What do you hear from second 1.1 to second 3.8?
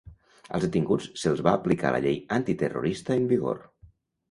se'ls va aplicar la llei antiterrorista en vigor.